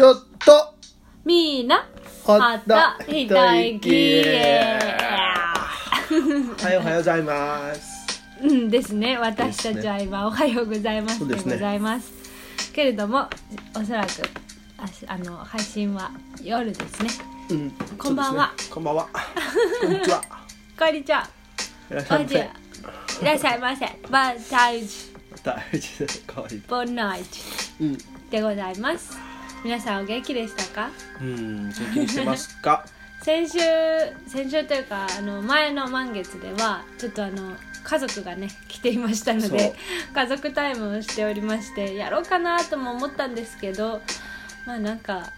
[0.00, 0.74] ほっと。
[3.08, 4.22] 一息
[6.62, 8.22] はい、おはようございます。
[8.40, 9.18] うんですね。
[9.18, 12.12] 私たちは今「おはようございます」でございます。
[12.72, 13.28] けれども
[13.74, 14.10] おそらく
[14.78, 16.12] あしあの配信は
[16.44, 17.10] 夜ですね。
[17.50, 18.46] うん、こんばんは。
[18.46, 18.52] ね。
[18.70, 19.08] こんばんは。
[19.82, 20.22] こんにちは。
[20.78, 21.28] こんにちは。
[21.90, 22.38] いらっしゃいませ。
[22.38, 23.98] いらっしゃいませ。
[24.08, 26.20] バンタイジ大事です。
[26.20, 26.62] かわいい。
[26.68, 27.26] ボンナイト
[27.80, 27.98] うん、
[28.30, 29.27] でございます
[29.64, 30.90] 皆さんお元気でしたか？
[31.20, 32.84] うん、元気にしてますか？
[33.22, 33.58] 先週
[34.28, 39.74] 先週というかあの前の満月ではちょっとあの家族がね来ていましたので
[40.14, 44.00] 家族タイムをしておりましてやろうかなとも思ったんですけど
[44.66, 45.32] まあなんか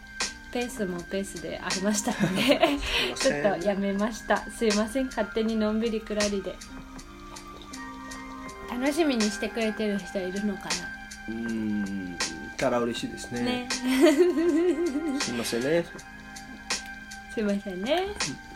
[0.53, 2.61] ペースもペースでありましたので
[3.19, 4.45] ちょっとやめました。
[4.51, 5.07] すいません。
[5.07, 6.55] 勝手にのんびりくらりで。
[8.71, 10.69] 楽しみにしてくれてる人いるのか
[11.29, 12.17] うん、
[12.61, 13.41] たら嬉しいですね。
[13.41, 13.69] なね
[15.21, 15.85] すみませんね。
[17.33, 18.07] すいませんね。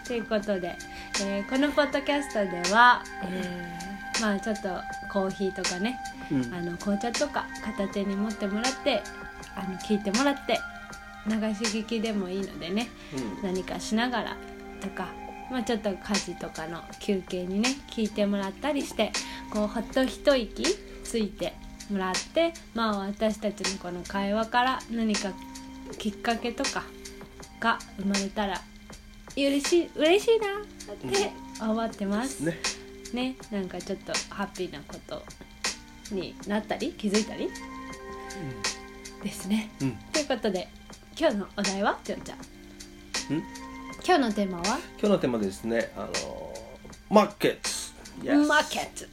[0.07, 0.77] ということで、
[1.23, 4.69] えーこのポッドキャストでは、えーまあちょっと
[5.13, 5.99] コーヒーとかね、
[6.31, 9.03] うんあの紅茶とか片手に持ってもらって
[9.57, 10.61] あの聞いてもらって
[11.27, 14.37] 流し聞きでもいいのでねうん、何かしながら
[14.81, 15.09] とか、
[15.51, 19.11] まあ、ちょっと家事とかの休憩にね聞いてもらったりして
[19.51, 20.65] こうほっと一息
[21.03, 21.55] ついて
[21.91, 25.33] もらってまあ私たちのこの会話から何か
[25.99, 26.83] きっかけとか
[27.61, 28.61] が生まれたら
[29.37, 30.47] 嬉しい嬉しいな
[30.93, 32.41] って思ってます。
[32.41, 32.59] ね。
[33.13, 35.23] ねなんかちょっとハッピーなこと
[36.13, 37.49] になったり気づいたり
[39.23, 39.71] ですね。
[39.81, 40.69] うん、ということで
[41.19, 42.39] 今日のお題はちょんちゃん
[43.31, 43.43] うん、
[44.05, 44.65] 今日のテーマは？
[44.65, 45.93] 今日のテーマですね。
[45.97, 46.11] あの、
[47.09, 47.71] マーケット。
[48.23, 49.05] Yes マーケット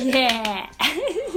[0.00, 0.73] イイエエーイ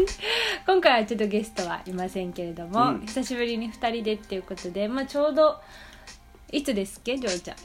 [0.66, 3.02] 今回はちょっとゲストはいませんけれども、うん。
[3.06, 5.60] 久しぶりに2人でっていうことで、まあ、ちょうど
[6.52, 7.18] いつですっけ？
[7.18, 7.58] ジョーちゃん。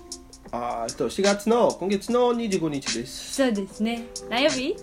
[0.55, 3.35] あーえっと4月の今月の25日です。
[3.35, 4.05] そうですね。
[4.29, 4.77] 何曜日？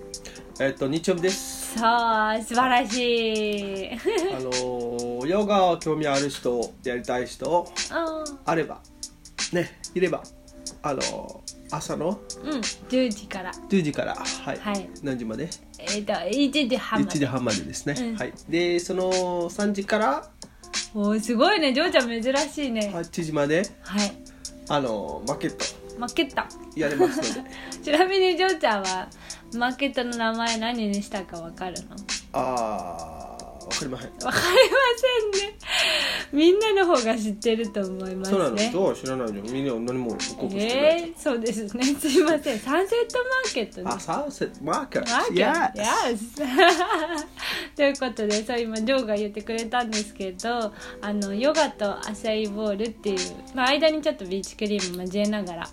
[0.59, 1.77] えっと日曜日です。
[1.77, 3.89] そう素晴らしい。
[4.33, 8.79] あのヨガ興味ある人やりたい人ああれば
[9.53, 10.23] ねいれば
[10.81, 13.51] あの朝のーうん10時から。
[13.51, 14.89] 10時からはい、はい。
[15.03, 15.49] 何時まで？
[15.91, 18.15] えっ、と1時半ま1で時半までですね、うん。
[18.15, 18.33] はい。
[18.49, 20.29] でその3時から？
[20.93, 21.73] おーすごいね。
[21.73, 22.91] ジョーちゃん珍しいね。
[22.93, 23.63] 8時まで？
[23.81, 24.11] はい。
[24.69, 25.65] あのマーケット
[25.99, 26.41] マーケット
[26.79, 27.49] やれますので。
[27.83, 29.09] ちなみにジョーちゃんは
[29.53, 31.95] マーケットの名前何にしたかわかるの？
[32.33, 33.18] あー
[33.69, 34.11] わかりません。
[34.25, 34.41] わかりま
[35.31, 35.57] せんね。
[36.31, 38.55] みんなの方が知ってると思いますそうなの。
[38.55, 41.83] ねどう知らないじゃんみんな何も報告してない、えー、そうですね。
[41.83, 42.59] すいません。
[42.59, 43.91] サンセットマーケットね。
[43.93, 45.11] あサンセットマーケット。
[45.11, 45.79] マーケット。
[45.79, 47.29] Yes
[47.75, 53.19] ということでそう今ジョーが言ってくれたんですけどあのヨガとアサイーボールっていう、
[53.53, 55.69] まあ、間にちょっとビーチクリーム交えながら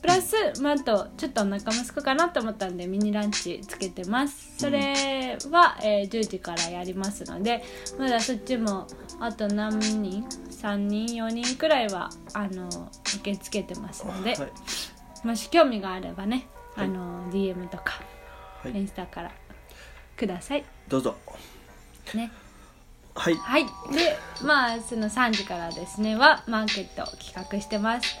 [0.00, 4.54] プラス、まあ、あとちょっとお腹もすくかなと思ったんでミニランチつけてます。
[4.58, 7.62] それは、えー10時からやりますので
[7.98, 8.86] まだそっちも
[9.20, 12.68] あと何人？3人4人くらいはあの
[13.16, 15.26] 受け付けてますので、はい。
[15.26, 16.46] もし興味があればね
[16.76, 16.88] あはい。
[16.90, 18.00] の DM とか
[18.64, 18.80] イはい。
[18.80, 19.30] ンスタから
[20.16, 20.64] ください。
[20.88, 21.16] どうぞ。
[22.14, 22.30] ね。
[23.14, 23.34] はい。
[23.34, 23.64] はい。
[23.64, 28.16] でまあその3時からですねはマーケットを企画してます、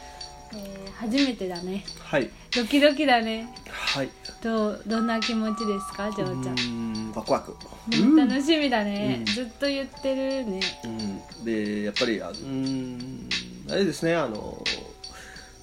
[0.56, 1.84] えー初めてだね。
[2.00, 2.30] はい。
[2.54, 3.52] ドキドキだね。
[3.70, 4.08] はい。
[4.42, 6.54] どうどんな気持ちですかジョーちゃん？
[6.54, 7.54] うーんワクワク。
[7.90, 9.24] ね楽しみだね、うん。
[9.26, 10.60] ずっと言ってるね。
[10.84, 13.28] うん、でやっぱりあうーん
[13.70, 14.64] あれですねあの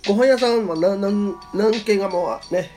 [0.07, 2.69] ご飯屋さんは何何何軒がもうね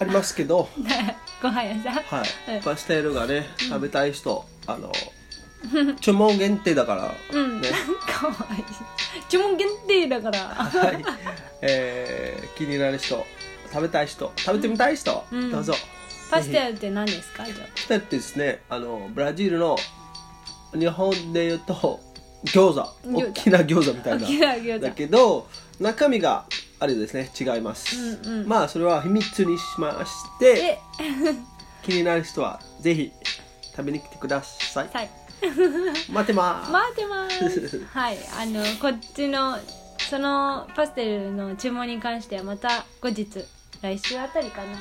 [0.00, 0.68] ありますけど、
[1.42, 1.94] ご飯屋さん？
[1.94, 2.56] はい。
[2.56, 2.62] うん。
[2.62, 4.92] パステルがね食べたい人あの
[6.00, 7.70] 注文限定だから、うん、ね。
[8.06, 8.64] かわいい
[9.30, 10.38] 注文限定だから。
[10.40, 11.02] はい、
[11.62, 13.24] えー気になる人
[13.72, 15.50] 食べたい人食べてみたい人、うん。
[15.50, 15.72] どうぞ。
[16.30, 17.44] パステルって何ですか？
[17.44, 19.76] ジョーパステルってですねあのブラジルの
[20.74, 22.00] 日本で言うと
[22.44, 22.88] 餃子。
[23.06, 24.78] 大きな餃子みたいな。
[24.78, 25.48] だけど
[25.80, 26.44] 中身が
[26.78, 27.96] あれですね違います、
[28.26, 28.48] うんうん。
[28.48, 30.78] まあそれは秘密にしましてえ。
[31.82, 33.10] 気になる人はぜひ
[33.74, 34.90] 食べに来てください。
[34.92, 35.10] はい
[36.12, 37.84] 待ってます、待ってます。
[37.92, 38.18] はい。
[38.38, 39.58] あのこっちの
[39.98, 43.26] そのパステルの注文に関してはまた後日
[43.82, 44.78] 来週あたりかな。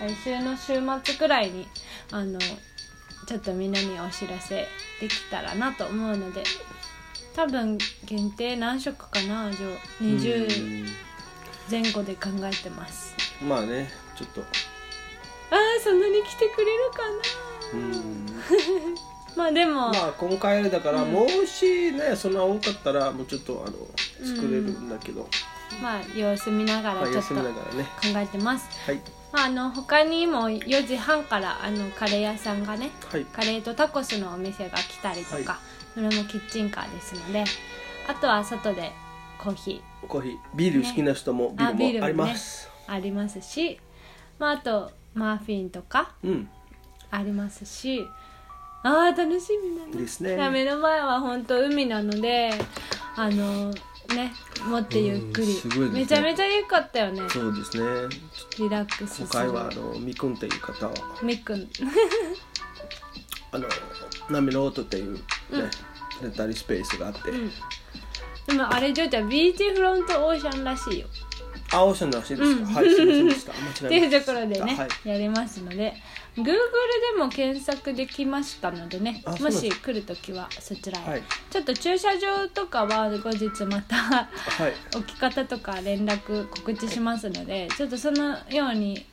[0.00, 1.66] 来週の週末くらいに
[2.10, 4.66] あのちょっとみんなにお知らせ
[5.00, 6.42] できたらなと思うので
[7.36, 9.70] 多分限定何食かなじゃあ
[10.00, 10.16] うん。
[10.16, 10.88] 20
[11.70, 13.14] 前後で考えてます。
[13.40, 14.40] うんまあねちょっと。
[14.40, 17.08] あーそんなに来てくれるかな
[17.74, 18.26] うん
[19.36, 25.28] まあでも、まあ今回だから、もしねそんな多かったらもうちょっとあの作れるんだけど、
[25.82, 27.86] まあ様子見ながまあ休らちょっと考みながらね。
[28.22, 29.00] えてます、はい。
[29.32, 33.24] まあ、あの他にも4時半からあのカレー屋さんがねはい。
[33.24, 35.58] カレーとタコスのお店が来たりとか、は
[35.94, 37.44] それもキッチンカーですので
[38.08, 38.92] あとは外で
[39.38, 40.36] コーヒコーヒー。
[40.54, 43.80] ビール好きな人もビあビールもあります、ーありますし、
[44.38, 46.48] まあ、あとマーフィンとかうん。
[47.10, 48.06] ありますし
[48.82, 50.02] あー楽しみだね。
[50.02, 50.50] ですね。
[50.50, 52.50] 目の前は本当海なので
[53.16, 54.32] あのね
[54.68, 55.54] 持ってゆっくり、ね。
[55.92, 57.22] めちゃめちゃ良かったよね。
[57.28, 57.84] そうですね。
[58.58, 60.94] リラックス今回はあのみくんという方は。
[61.22, 61.68] みっくん。
[63.52, 63.66] あの
[64.30, 65.20] 波の音っていうね、
[66.22, 67.50] レンタルスペースがあって、うん。
[68.46, 71.06] でもあれジョーちゃんビーチフロントオーシャンらしいよ。
[71.72, 73.52] あオーシャンのらしいですか、うんはいすいませんでした。
[73.52, 75.08] 間って違えまし いうところでね、はい。
[75.08, 75.94] やりますので
[76.36, 81.22] Google でも検索できましたのでねもし来るときはそちらへ、はい。
[81.50, 84.22] ちょっと駐車場とかは後日または
[84.68, 84.72] い。
[84.96, 89.04] 置き方とか連絡告知しますのでちょっとそのように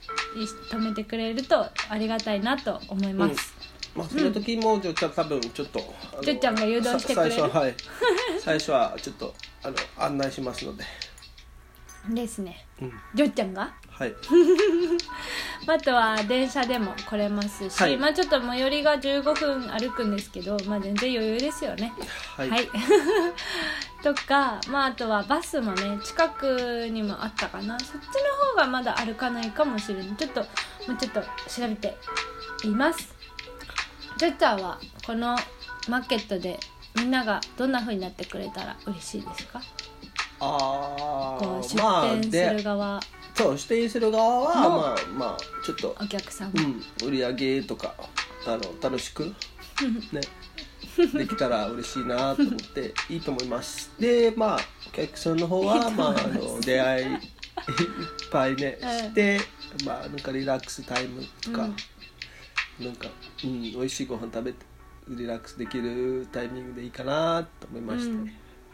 [0.72, 3.54] 止めてくれるとありがたいなと思います、
[3.96, 5.94] まあその時もじゃあ多分ちょっと
[6.24, 7.32] じょっちゃんが誘導してくれる。
[7.32, 7.76] さ最初ははい。
[8.40, 10.86] 最初はちょっとあの案内しますので。
[12.10, 12.66] ですね。
[12.82, 12.94] うん。
[13.14, 13.74] ジョッちゃんが？
[14.00, 14.16] はい
[15.68, 17.98] あとは電車でも来れますし、はい。
[17.98, 21.94] まあちょっと最寄りが15分歩くんですけどまあ全然余裕ですよね。
[22.36, 22.68] はい、はい、
[24.04, 27.78] とか、まあ、あとはバスもね近くにもあったかな。
[27.80, 28.00] そっちの
[28.52, 30.16] 方がまだ歩かないかもしれない。
[30.16, 30.48] ちょっとも
[30.94, 31.28] うちょっと調
[31.68, 31.98] べて
[32.64, 33.14] います。
[34.18, 35.36] ジョッチャーはこの
[35.88, 36.60] マーケットで
[36.96, 39.62] みんながどんな風になってくれたら嬉しいですか？
[40.42, 43.00] あこう出あまあ店すでる側
[43.40, 47.96] そう出店する側はもまあまあちょっとお客さんも、うん売り上げとか
[48.46, 49.24] あの楽しく
[50.12, 50.22] ね
[51.14, 53.92] できたら嬉しいなと思って いいと思います。
[53.98, 54.60] でまあ
[54.90, 57.20] お客さんの方はまああの出会いいっ
[58.30, 58.90] ぱいねうん。
[58.90, 59.40] して、
[59.86, 63.10] まあなんかリラックスタイムとか、なんか、
[63.44, 64.66] うん、美味しいご飯食べて
[65.08, 68.26] リラックスできるタイミングでいいかなと思いまして、うん。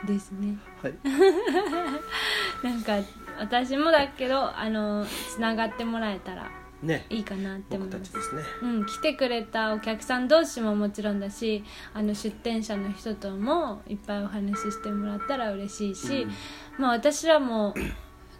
[0.05, 0.57] ですね。
[0.81, 0.93] はい。
[2.63, 2.97] なんか
[3.39, 6.49] 私もだけどあのつながってもらえたら
[6.81, 7.05] ね。
[7.09, 8.11] いいかなって思います。
[8.11, 8.41] すね。
[8.61, 16.31] うん、来てくれたお客さん同士ももちろんだしあの出店者の人ともいっぱいお話ししてもらったら嬉しいし、うん。
[16.77, 17.73] まあ私らも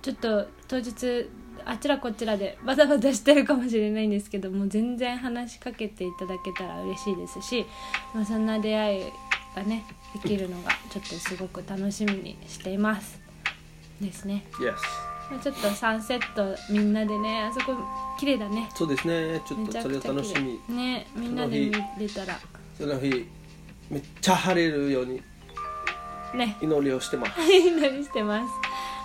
[0.01, 1.30] ちょっと当日
[1.65, 7.65] あちらこちらでバタバタしてるかもしれないんですけども全然話しかけていただけたら嬉しいですし、
[8.13, 9.12] まあ、そんな出会い
[9.56, 9.83] がね
[10.13, 13.25] できるのがちょっとすごく楽しみにしています
[14.01, 14.74] ですね、Yes.
[15.31, 17.75] まあ、ちょっとサンセットみんなでねあそこ
[18.19, 18.69] 綺麗だね。
[18.75, 19.42] そうですね。
[19.47, 20.59] ちょっとそれを楽しみ。
[20.69, 20.75] 麗。
[20.75, 22.39] ねみんなで見れたら。
[22.77, 23.27] その日
[23.89, 25.21] めっちゃ晴れるように
[26.36, 26.57] ね。
[26.62, 27.42] 祈りをしてます。
[27.42, 28.53] 祈りしてます。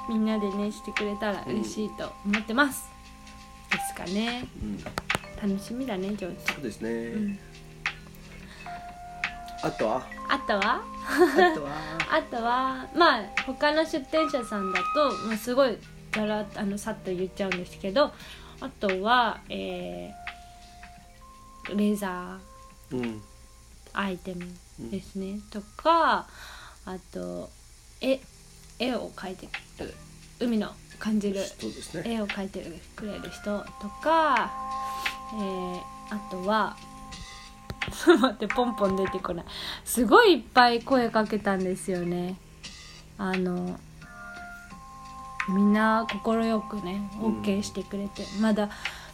[0.09, 2.89] みんなでねしてくれたら嬉しいと思ってます、
[3.71, 4.47] ですかね。
[4.63, 4.79] うん。
[5.43, 7.39] 楽しみだね上手そうですね、ん
[9.63, 10.03] あとは？
[10.29, 10.83] あとは？
[10.83, 11.71] あとは？
[12.13, 15.79] あとはまあ他の出店者さんだと、まあ、すごい
[16.13, 18.13] ざらあのさっと言っちゃうんですけど
[18.61, 20.31] あとは、えー
[21.77, 23.23] レーザーうん。
[23.93, 24.45] アイテム
[24.91, 26.27] ですね、とか
[26.87, 27.49] あと
[28.01, 28.19] 絵
[28.79, 29.47] 絵を描いて
[29.79, 29.95] る
[30.41, 31.47] 海の感じるね。
[32.05, 32.65] 絵を描いて
[32.97, 34.51] くれる人とか、
[35.35, 35.81] えー
[36.13, 36.77] あとは
[38.21, 39.45] 待ってポンポン出てこない。
[39.85, 42.37] すごいいっぱい声かけたんですよね。
[43.19, 43.79] あの
[45.49, 48.71] みんな快くねうん OK してくれて、まだ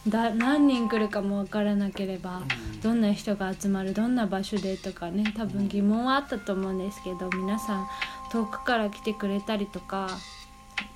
[0.07, 2.41] だ何人来るかも分からなければ、
[2.81, 7.87] どんな人が集まるどんな場所でとかね多分疑問はあったと思うんですけど皆さん
[8.31, 10.09] 遠くから来てくれたりとか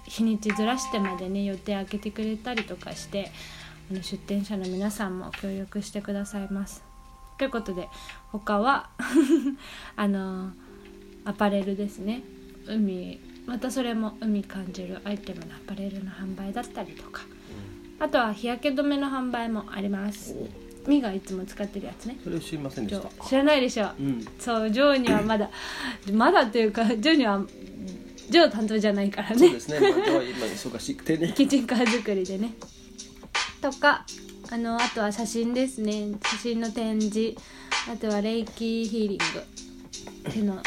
[0.03, 3.31] 日にちずらしてまでね予定開けてくれたりとかして
[3.89, 6.90] あの出店者の皆さんも協力してくださいます。
[7.41, 7.89] ということで
[8.31, 8.91] 他は
[9.97, 10.51] あの
[11.25, 12.21] アパレルですね。
[12.67, 17.23] 海またそれも海感じるアイテムのアパレルの販売だったりとか。
[17.99, 20.35] あとは日焼け止めの販売もあります。
[20.85, 22.19] おみがいつも使ってるやつね。
[22.23, 23.23] それを知りませんでジョした。
[23.23, 23.89] ー知らないでしょ。
[23.99, 24.23] うん。
[24.37, 25.49] そうジョーにはまだ
[26.13, 27.43] まだというかジョーには
[28.29, 31.33] ジョー担当じゃないからそうねですね、まあ、今日は今忙しくてね。
[31.35, 32.53] キッチンカー作りでね。
[33.61, 34.05] とか
[34.53, 36.09] あのあとは写真ですね。
[36.25, 37.35] 写真の展示。
[37.89, 40.29] あとはレイキーヒーリング。
[40.29, 40.61] 手の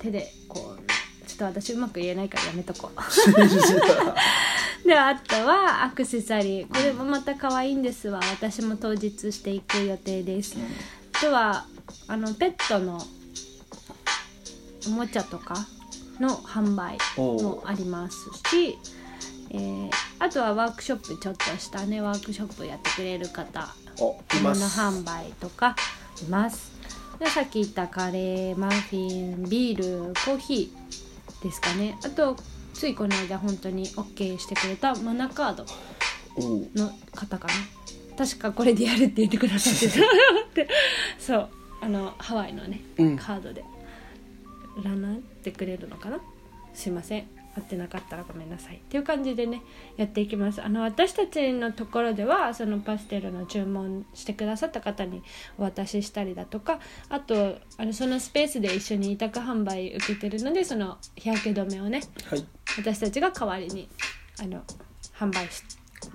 [0.00, 2.98] 手でこうちょっと私うまく言えないからやめとこう。
[4.86, 6.68] であとはアクセサリー。
[6.68, 8.20] これもまた可愛いんですわ。
[8.32, 10.56] 私も当日していく予定です。
[11.14, 11.66] あとは
[12.08, 13.00] あのペットの
[14.88, 15.54] おもちゃとか
[16.18, 18.16] の販売もあります
[18.50, 18.76] し、
[19.50, 19.90] えー
[20.20, 23.74] あとはワークショップちょっとしたねワークショップやってくれる方。
[23.98, 24.78] おい物ます。
[24.80, 25.74] 販売とか
[26.22, 26.72] います。
[27.18, 31.98] でさっき言ったカレーマフィンビールコーヒーですかね。
[32.04, 32.36] あと
[32.74, 35.64] ついこの間本当に OK してくれたマナカード
[36.74, 37.54] の方かな。
[38.18, 40.00] 確かこれでやるって言ってくださってた
[40.54, 40.68] で
[41.18, 41.48] そう。
[41.80, 43.16] あのハワイのね、うん。
[43.16, 43.64] カードで。
[44.76, 46.20] 占ってくれるのかな。
[46.74, 49.62] すいません合ってなかったらごめんなさいっていう感じでね
[49.96, 50.62] やっていきます。
[50.62, 55.22] あの私たちのところではそのパステルの注文してくださった方に
[55.58, 56.78] お渡ししたりだとか
[57.08, 62.46] あとあのそのスペースで一緒に委託販売受けてるのでその日焼け止めをねはい。
[62.78, 63.88] 私たちが代わりに
[64.40, 64.62] あの
[65.16, 65.62] 販売し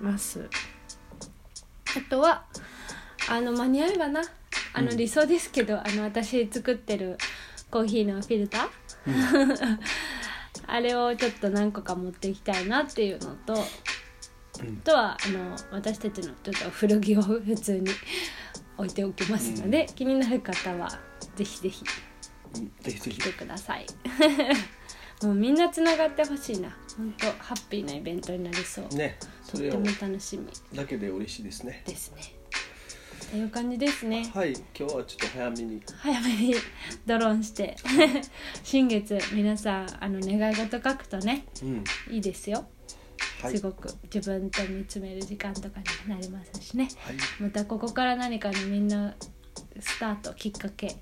[0.00, 0.48] ます。
[1.96, 2.44] あとは
[3.28, 4.22] あの間に合えばな。
[4.72, 4.96] あのうん。
[4.96, 7.18] 理想ですけど、あの私作ってる
[7.70, 8.68] コーヒーのフィルター、
[10.66, 13.58] あれをちょっと何個か持っていきたいなっていうのと、うん。
[13.58, 13.62] あ
[14.84, 17.90] とはあの私たちのちょっと古着を普通に
[18.76, 20.90] 置いておきますので、気になる方は
[21.34, 21.84] ぜひぜひ
[22.82, 23.86] 来てください。
[25.22, 26.76] もうみんなつながってほしいな。
[26.96, 29.18] 本当ハッピーなイベントになりそう、ね
[29.50, 30.46] とっても楽しみ。
[30.74, 31.82] だけで嬉しいですね。
[31.86, 32.22] ですね
[33.30, 34.30] という感じですね。
[34.34, 35.82] はい今日はちょっと早めに。
[35.98, 36.54] 早めに
[37.06, 37.76] ドローンして。
[38.62, 41.84] 新月皆さんあの願い事書くとねうん。
[42.10, 42.68] いいですよ、
[43.42, 43.56] はい。
[43.56, 46.88] すごく自分と見つめる時間とかになりますしね。
[46.98, 47.16] はい。
[47.40, 49.14] またここから何かのみんな
[49.80, 50.96] スタートきっかけ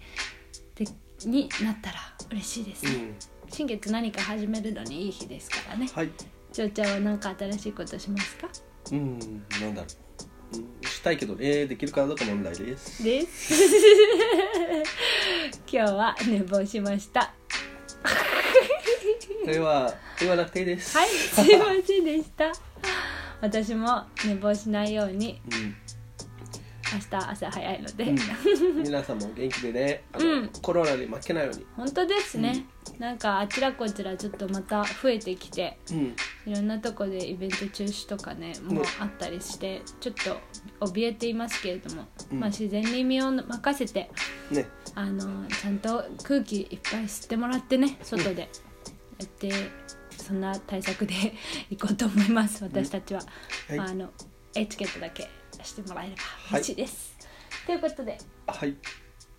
[0.74, 0.84] で
[1.24, 3.14] になったら嬉しいですね、うん。
[3.48, 5.88] 新月何か始めるのにいい日ですからね。
[5.92, 6.10] はい。
[6.52, 8.48] ちょうちゃんは何か新しいことしますか？
[8.92, 9.86] うんなんだろう、うん、
[10.82, 13.02] したいけどねできるかどうか問題です。
[13.02, 13.54] です。
[15.70, 17.34] 今日は寝坊しました。
[19.44, 20.96] それは言わなくていいです。
[20.96, 22.52] はいすいませんでした。
[23.40, 25.40] 私も寝坊しないように。
[25.52, 25.76] うん。
[26.94, 28.18] 明日朝早いので、うん、
[28.84, 30.50] 皆さんも元気でねあの、うん。
[30.62, 31.66] コロナに負けないように。
[31.76, 32.66] 本当ですね、
[32.98, 35.78] なんかあちらこちらちょっとまた増えてきて。
[35.90, 40.14] うんいろんなとこでイベント中止とかねもうあったりしてちょっ
[40.80, 42.40] と怯えていますけれども、うん。
[42.40, 44.10] まあ、自然に身を任せて
[44.50, 44.66] ね。
[44.94, 49.50] あのちゃんと空気いっぱい吸ってもらってね外でやって、
[50.16, 51.14] そんな対策で
[51.70, 53.22] いこうと思います私たちは、
[53.68, 53.78] はい。
[53.78, 54.12] あの
[54.54, 55.28] エチケットだけ
[55.62, 56.60] してもらえればはい。
[56.60, 57.16] 嬉しいです、
[57.66, 58.76] ということではい。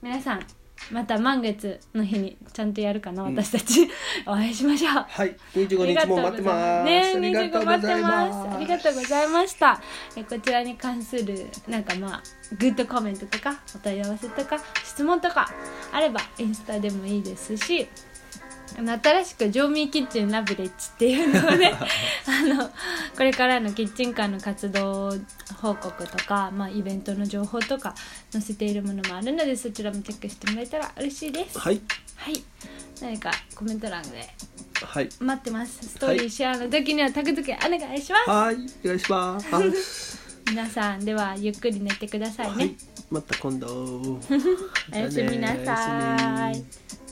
[0.01, 3.89] 皆さんまた満月の日にちゃんとやるかな、うん私たち
[4.25, 8.55] お会いしましょうはい25日も待ってますね、ありがとう25ご待ってます。
[8.55, 9.81] ありがとうございました。
[10.15, 12.23] えこちらに関するなんかまあ
[12.57, 15.49] グッドコメントとかお問い合わせとか質問とか
[15.91, 17.87] あればインスタでもいいですし。
[18.77, 21.73] あの新しくジョーミーキッチンラブレッジっていうのをね
[22.27, 22.69] あの
[23.15, 25.13] これからのキッチンカーの活動
[25.61, 27.95] 報告とか、まあ、イベントの情報とか
[28.31, 31.59] 載せているものもあるのでそちらもチェックしてもらえたら嬉しいです。
[31.59, 31.81] はい。
[32.15, 32.43] はい、
[33.01, 34.27] 何かコメント欄で
[34.81, 35.09] はい。
[35.19, 35.87] 待ってます。
[35.87, 38.55] ストーリーシェアの時にはタグ付けお願いします、はい。
[38.55, 40.25] お願いします。
[40.47, 42.75] 皆さんではゆっくり寝てくださいね、はい。
[43.09, 43.67] また今度。
[44.93, 47.04] おやすみなさい